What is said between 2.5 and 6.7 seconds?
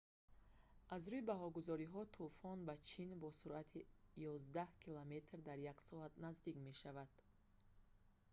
ба чин бо суръати ёздаҳ километр дар як соат наздик